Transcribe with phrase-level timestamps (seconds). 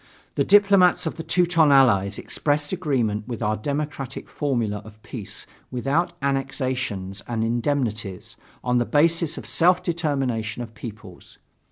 [0.33, 6.13] The diplomats of the Teuton Allies expressed agreement with our democratic formula of peace without
[6.23, 11.37] annexations and indemnities, on the basis of self determination of peoples.